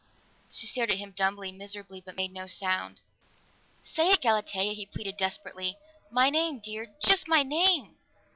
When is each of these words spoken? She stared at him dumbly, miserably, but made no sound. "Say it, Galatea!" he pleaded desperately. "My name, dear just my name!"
She 0.49 0.65
stared 0.65 0.89
at 0.91 0.97
him 0.97 1.11
dumbly, 1.11 1.51
miserably, 1.51 2.01
but 2.01 2.15
made 2.17 2.33
no 2.33 2.47
sound. 2.47 3.01
"Say 3.83 4.09
it, 4.09 4.19
Galatea!" 4.21 4.73
he 4.73 4.87
pleaded 4.87 5.15
desperately. 5.15 5.77
"My 6.09 6.31
name, 6.31 6.57
dear 6.57 6.87
just 7.05 7.27
my 7.27 7.43
name!" 7.43 7.99